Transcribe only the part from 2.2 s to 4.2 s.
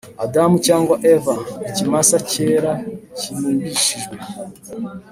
cyera kirimbishijwe